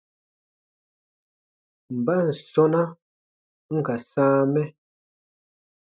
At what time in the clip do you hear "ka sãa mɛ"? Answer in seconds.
3.85-4.63